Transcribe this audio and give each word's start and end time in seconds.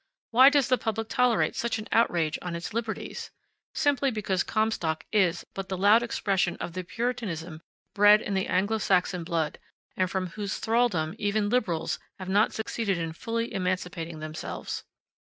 Why 0.31 0.49
does 0.49 0.67
the 0.67 0.79
public 0.79 1.09
tolerate 1.09 1.55
such 1.55 1.77
an 1.77 1.87
outrage 1.91 2.39
on 2.41 2.55
its 2.55 2.73
liberties? 2.73 3.29
Simply 3.75 4.09
because 4.09 4.41
Comstock 4.41 5.05
is 5.11 5.45
but 5.53 5.69
the 5.69 5.77
loud 5.77 6.01
expression 6.01 6.55
of 6.55 6.73
the 6.73 6.83
Puritanism 6.83 7.61
bred 7.93 8.19
in 8.19 8.33
the 8.33 8.47
Anglo 8.47 8.79
Saxon 8.79 9.23
blood, 9.23 9.59
and 9.95 10.09
from 10.09 10.25
whose 10.29 10.57
thraldom 10.57 11.13
even 11.19 11.49
liberals 11.49 11.99
have 12.17 12.29
not 12.29 12.51
succeeded 12.51 12.97
in 12.97 13.13
fully 13.13 13.53
emancipating 13.53 14.17
themselves. 14.21 14.83